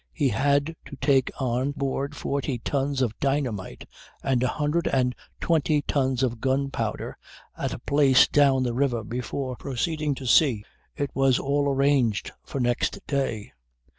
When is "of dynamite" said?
3.03-3.87